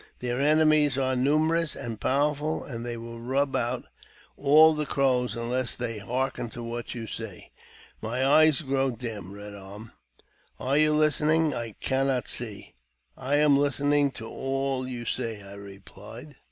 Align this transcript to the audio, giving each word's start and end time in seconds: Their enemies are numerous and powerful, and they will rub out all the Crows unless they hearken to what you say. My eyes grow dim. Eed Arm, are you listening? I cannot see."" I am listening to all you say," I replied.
Their 0.17 0.41
enemies 0.41 0.97
are 0.97 1.15
numerous 1.15 1.75
and 1.75 2.01
powerful, 2.01 2.63
and 2.63 2.83
they 2.83 2.97
will 2.97 3.19
rub 3.19 3.55
out 3.55 3.83
all 4.35 4.73
the 4.73 4.87
Crows 4.87 5.35
unless 5.35 5.75
they 5.75 5.99
hearken 5.99 6.49
to 6.57 6.63
what 6.63 6.95
you 6.95 7.05
say. 7.05 7.51
My 8.01 8.25
eyes 8.25 8.63
grow 8.63 8.89
dim. 8.89 9.31
Eed 9.39 9.53
Arm, 9.53 9.91
are 10.59 10.77
you 10.79 10.93
listening? 10.93 11.53
I 11.53 11.75
cannot 11.81 12.27
see."" 12.27 12.73
I 13.15 13.35
am 13.35 13.55
listening 13.55 14.09
to 14.13 14.27
all 14.27 14.87
you 14.87 15.05
say," 15.05 15.43
I 15.43 15.53
replied. 15.53 16.35